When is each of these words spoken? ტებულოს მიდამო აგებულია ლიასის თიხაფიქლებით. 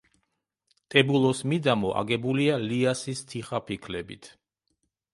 ტებულოს 0.95 1.41
მიდამო 1.51 1.93
აგებულია 2.01 2.57
ლიასის 2.65 3.25
თიხაფიქლებით. 3.35 4.35